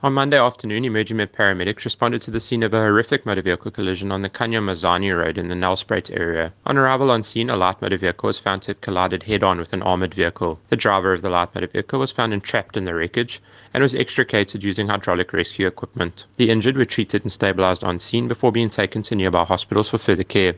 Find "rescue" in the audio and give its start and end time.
15.32-15.66